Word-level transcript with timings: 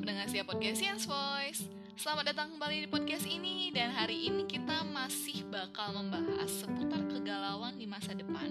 podcast 0.00 0.80
Science 0.80 1.04
Voice. 1.04 1.60
Selamat 2.00 2.32
datang 2.32 2.56
kembali 2.56 2.84
di 2.84 2.88
podcast 2.88 3.28
ini 3.28 3.68
dan 3.68 3.92
hari 3.92 4.32
ini 4.32 4.48
kita 4.48 4.80
masih 4.88 5.44
bakal 5.52 5.92
membahas 5.92 6.48
seputar 6.48 7.04
kegalauan 7.04 7.76
di 7.76 7.84
masa 7.84 8.16
depan, 8.16 8.48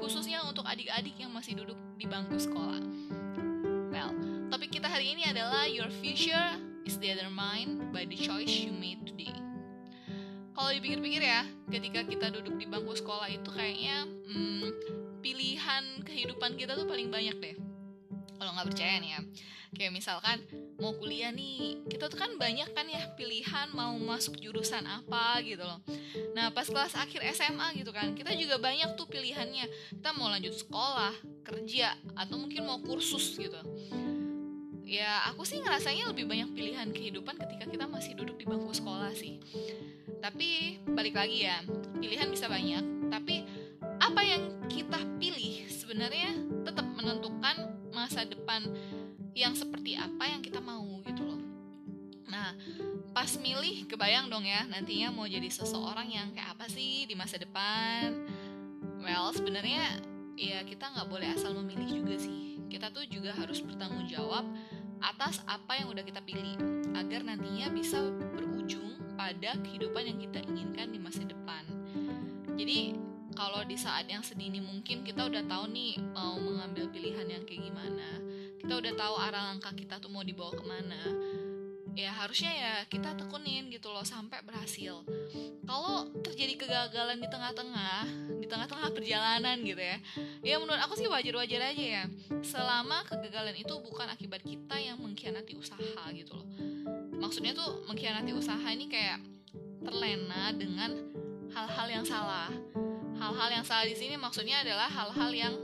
khususnya 0.00 0.40
untuk 0.48 0.64
adik-adik 0.64 1.12
yang 1.20 1.28
masih 1.36 1.60
duduk 1.60 1.76
di 2.00 2.08
bangku 2.08 2.40
sekolah. 2.40 2.80
Well, 3.92 4.16
topik 4.48 4.72
kita 4.80 4.88
hari 4.88 5.12
ini 5.12 5.28
adalah 5.28 5.68
Your 5.68 5.92
future 6.00 6.56
is 6.88 6.96
determined 6.96 7.92
by 7.92 8.08
the 8.08 8.16
choice 8.16 8.64
you 8.64 8.72
made 8.72 9.04
today. 9.04 9.36
Kalau 10.56 10.72
dipikir-pikir 10.72 11.20
ya, 11.20 11.44
ketika 11.68 12.08
kita 12.08 12.32
duduk 12.32 12.56
di 12.56 12.64
bangku 12.64 12.96
sekolah 12.96 13.28
itu 13.28 13.52
kayaknya 13.52 14.08
hmm, 14.08 14.66
pilihan 15.20 16.00
kehidupan 16.08 16.56
kita 16.56 16.72
tuh 16.72 16.88
paling 16.88 17.12
banyak 17.12 17.36
deh. 17.36 17.56
Kalau 18.40 18.56
nggak 18.56 18.72
percaya 18.72 18.96
nih 19.04 19.10
ya, 19.12 19.20
kayak 19.70 19.94
misalkan 19.94 20.42
mau 20.82 20.90
kuliah 20.98 21.30
nih 21.30 21.78
kita 21.86 22.10
tuh 22.10 22.18
kan 22.18 22.34
banyak 22.34 22.66
kan 22.74 22.86
ya 22.90 23.06
pilihan 23.14 23.70
mau 23.70 23.94
masuk 23.94 24.40
jurusan 24.40 24.82
apa 24.86 25.38
gitu 25.46 25.62
loh. 25.62 25.78
Nah 26.34 26.50
pas 26.50 26.66
kelas 26.66 26.98
akhir 26.98 27.22
SMA 27.36 27.78
gitu 27.78 27.94
kan 27.94 28.12
kita 28.18 28.34
juga 28.34 28.58
banyak 28.58 28.98
tuh 28.98 29.06
pilihannya. 29.06 29.66
Kita 29.94 30.10
mau 30.16 30.28
lanjut 30.32 30.56
sekolah 30.56 31.14
kerja 31.46 31.94
atau 32.18 32.36
mungkin 32.40 32.66
mau 32.66 32.82
kursus 32.82 33.38
gitu. 33.38 33.60
Ya 34.82 35.22
aku 35.30 35.46
sih 35.46 35.62
ngerasanya 35.62 36.10
lebih 36.10 36.26
banyak 36.26 36.50
pilihan 36.50 36.90
kehidupan 36.90 37.38
ketika 37.38 37.70
kita 37.70 37.86
masih 37.86 38.18
duduk 38.18 38.34
di 38.42 38.46
bangku 38.48 38.74
sekolah 38.74 39.14
sih. 39.14 39.38
Tapi 40.18 40.82
balik 40.90 41.14
lagi 41.14 41.46
ya 41.46 41.62
pilihan 41.96 42.26
bisa 42.26 42.50
banyak 42.50 43.10
tapi 43.10 43.46
apa 44.00 44.20
yang 44.24 44.42
kita 44.66 44.98
pilih 45.20 45.68
sebenarnya 45.68 46.32
tetap 46.64 46.86
menentukan 46.96 47.70
masa 47.92 48.24
depan 48.24 48.64
yang 49.40 49.56
seperti 49.56 49.96
apa 49.96 50.28
yang 50.28 50.44
kita 50.44 50.60
mau 50.60 51.00
gitu 51.08 51.24
loh. 51.24 51.40
Nah, 52.28 52.52
pas 53.16 53.32
milih 53.40 53.88
kebayang 53.88 54.28
dong 54.28 54.44
ya 54.44 54.68
nantinya 54.68 55.10
mau 55.10 55.24
jadi 55.24 55.48
seseorang 55.48 56.12
yang 56.12 56.28
kayak 56.36 56.54
apa 56.54 56.68
sih 56.68 57.08
di 57.08 57.16
masa 57.16 57.40
depan. 57.40 58.14
Well, 59.00 59.32
sebenarnya 59.32 60.04
ya 60.36 60.60
kita 60.68 60.92
nggak 60.92 61.08
boleh 61.08 61.32
asal 61.32 61.56
memilih 61.56 62.04
juga 62.04 62.20
sih. 62.20 62.60
Kita 62.68 62.92
tuh 62.92 63.08
juga 63.08 63.34
harus 63.34 63.64
bertanggung 63.64 64.06
jawab 64.06 64.44
atas 65.00 65.40
apa 65.48 65.80
yang 65.80 65.88
udah 65.88 66.04
kita 66.04 66.20
pilih 66.20 66.60
agar 66.92 67.24
nantinya 67.24 67.72
bisa 67.72 67.98
berujung 68.36 69.00
pada 69.16 69.56
kehidupan 69.64 70.04
yang 70.04 70.18
kita 70.20 70.44
inginkan 70.44 70.92
di 70.92 71.00
masa 71.00 71.24
depan. 71.24 71.64
Jadi 72.60 72.94
kalau 73.32 73.64
di 73.64 73.74
saat 73.80 74.04
yang 74.04 74.20
sedini 74.20 74.60
mungkin 74.60 75.00
kita 75.00 75.26
udah 75.26 75.40
tahu 75.48 75.72
nih 75.72 75.96
mau 76.12 76.36
mengambil 76.36 76.92
pilihan 76.92 77.24
yang 77.24 77.42
kayak 77.48 77.72
gimana 77.72 78.20
kita 78.60 78.76
udah 78.76 78.92
tahu 78.92 79.14
arah 79.16 79.42
langkah 79.50 79.72
kita 79.72 79.96
tuh 79.96 80.12
mau 80.12 80.20
dibawa 80.20 80.52
ke 80.52 80.64
mana. 80.64 81.00
Ya 81.96 82.14
harusnya 82.14 82.52
ya 82.54 82.74
kita 82.86 83.18
tekunin 83.18 83.66
gitu 83.72 83.90
loh 83.90 84.06
sampai 84.06 84.44
berhasil. 84.46 85.02
Kalau 85.66 86.06
terjadi 86.22 86.54
kegagalan 86.54 87.18
di 87.18 87.28
tengah-tengah 87.28 88.06
di 88.38 88.46
tengah-tengah 88.46 88.94
perjalanan 88.94 89.58
gitu 89.64 89.80
ya 89.80 89.98
ya 90.44 90.56
menurut 90.62 90.78
aku 90.80 90.94
sih 91.00 91.08
wajar-wajar 91.10 91.72
aja 91.72 91.84
ya. 92.00 92.04
Selama 92.44 93.02
kegagalan 93.08 93.56
itu 93.58 93.74
bukan 93.80 94.06
akibat 94.06 94.44
kita 94.44 94.76
yang 94.78 95.00
mengkhianati 95.00 95.56
usaha 95.56 96.04
gitu 96.14 96.36
loh. 96.36 96.46
Maksudnya 97.18 97.56
tuh 97.56 97.84
mengkhianati 97.90 98.32
usaha 98.36 98.64
ini 98.70 98.86
kayak 98.86 99.18
terlena 99.82 100.52
dengan 100.54 100.94
hal-hal 101.50 101.88
yang 101.90 102.04
salah. 102.06 102.52
Hal-hal 103.18 103.50
yang 103.60 103.64
salah 103.66 103.84
di 103.84 103.96
sini 103.96 104.16
maksudnya 104.16 104.64
adalah 104.64 104.88
hal-hal 104.88 105.30
yang 105.34 105.54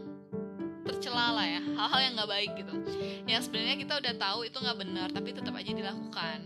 tercela 0.96 1.36
lah 1.36 1.44
ya 1.44 1.60
hal-hal 1.60 2.00
yang 2.00 2.12
nggak 2.16 2.30
baik 2.32 2.50
gitu. 2.56 2.74
Yang 3.28 3.40
sebenarnya 3.46 3.76
kita 3.76 3.94
udah 4.00 4.14
tahu 4.16 4.38
itu 4.48 4.56
nggak 4.56 4.78
benar 4.80 5.08
tapi 5.12 5.30
tetap 5.36 5.52
aja 5.52 5.72
dilakukan. 5.76 6.38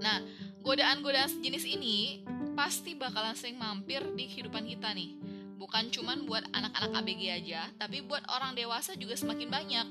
Nah 0.00 0.18
godaan-godaan 0.64 1.28
sejenis 1.28 1.64
ini 1.68 2.24
pasti 2.56 2.96
bakalan 2.96 3.36
sering 3.36 3.60
mampir 3.60 4.00
di 4.16 4.24
kehidupan 4.32 4.64
kita 4.64 4.96
nih. 4.96 5.20
Bukan 5.60 5.92
cuman 5.92 6.24
buat 6.24 6.48
anak-anak 6.48 6.90
ABG 7.04 7.22
aja 7.28 7.68
tapi 7.76 8.00
buat 8.00 8.24
orang 8.32 8.56
dewasa 8.56 8.96
juga 8.96 9.20
semakin 9.20 9.48
banyak. 9.52 9.88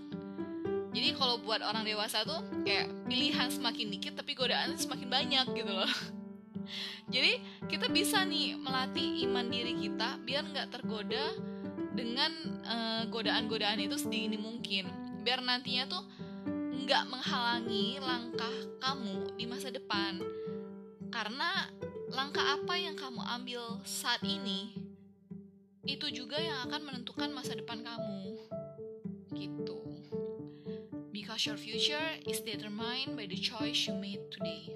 Jadi 0.91 1.15
kalau 1.15 1.39
buat 1.39 1.63
orang 1.63 1.87
dewasa 1.87 2.27
tuh 2.27 2.43
kayak 2.67 2.91
pilihan 3.07 3.47
semakin 3.47 3.87
dikit 3.93 4.13
tapi 4.19 4.35
godaan 4.35 4.75
semakin 4.75 5.07
banyak 5.07 5.45
gitu 5.53 5.71
loh. 5.71 5.87
Jadi 7.13 7.39
kita 7.71 7.87
bisa 7.87 8.25
nih 8.27 8.59
melatih 8.59 9.23
iman 9.29 9.47
diri 9.47 9.77
kita 9.79 10.19
biar 10.25 10.49
nggak 10.51 10.67
tergoda 10.75 11.31
dengan 12.01 12.33
uh, 12.65 13.03
godaan-godaan 13.13 13.77
itu 13.77 13.93
sedini 14.01 14.41
mungkin. 14.41 14.89
Biar 15.21 15.45
nantinya 15.45 15.85
tuh 15.85 16.03
nggak 16.81 17.03
menghalangi 17.13 18.01
langkah 18.01 18.55
kamu 18.81 19.37
di 19.37 19.45
masa 19.45 19.69
depan. 19.69 20.17
Karena 21.13 21.69
langkah 22.09 22.57
apa 22.57 22.73
yang 22.73 22.97
kamu 22.97 23.21
ambil 23.21 23.61
saat 23.85 24.25
ini 24.25 24.73
itu 25.85 26.09
juga 26.09 26.41
yang 26.41 26.65
akan 26.65 26.81
menentukan 26.89 27.29
masa 27.29 27.53
depan 27.53 27.85
kamu. 27.85 28.49
Gitu. 29.37 29.77
Because 31.13 31.45
your 31.45 31.61
future 31.61 32.17
is 32.25 32.41
determined 32.41 33.13
by 33.13 33.29
the 33.29 33.37
choice 33.37 33.85
you 33.85 33.93
made 33.93 34.25
today 34.33 34.73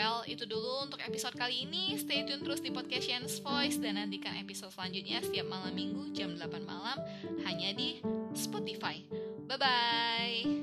Well, 0.00 0.24
itu 0.24 0.48
dulu 0.48 0.88
untuk 0.88 0.96
episode 1.04 1.36
kali 1.36 1.68
ini. 1.68 1.92
Stay 2.00 2.24
tune 2.24 2.40
terus 2.40 2.64
di 2.64 2.72
podcast 2.72 3.04
Science 3.04 3.36
Voice 3.44 3.76
dan 3.76 4.00
nantikan 4.00 4.32
episode 4.40 4.72
selanjutnya 4.72 5.20
setiap 5.20 5.44
malam 5.44 5.76
minggu 5.76 6.16
jam 6.16 6.32
8 6.40 6.64
malam 6.64 6.96
hanya 7.44 7.76
di 7.76 8.00
Spotify. 8.32 9.04
Bye-bye! 9.44 10.59